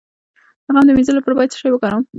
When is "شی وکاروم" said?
1.61-2.03